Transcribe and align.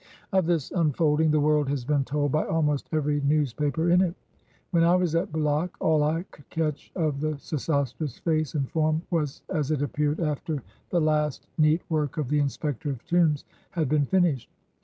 Of 0.33 0.47
this 0.47 0.71
unfolding 0.71 1.29
the 1.29 1.39
world 1.39 1.69
has 1.69 1.85
been 1.85 2.03
told 2.03 2.31
by 2.31 2.43
almost 2.47 2.89
every 2.91 3.21
newspaper 3.21 3.91
in 3.91 4.01
it. 4.01 4.15
When 4.71 4.83
I 4.83 4.95
was 4.95 5.13
at 5.13 5.31
Bulaq, 5.31 5.75
all 5.79 6.01
I 6.03 6.23
could 6.31 6.49
catch 6.49 6.91
of 6.95 7.19
the 7.21 7.37
Sesostris 7.37 8.17
face 8.19 8.55
and 8.55 8.67
form 8.71 9.03
was 9.11 9.43
as 9.49 9.69
it 9.69 9.83
appeared 9.83 10.19
after 10.19 10.53
173 10.55 10.57
EGITT 10.57 10.89
the 10.89 11.01
last 11.01 11.47
neat 11.59 11.81
work 11.87 12.17
of 12.17 12.29
the 12.29 12.39
Inspector 12.39 12.89
of 12.89 13.05
Tombs 13.05 13.45
had 13.69 13.87
been 13.89 14.05
finished. 14.07 14.49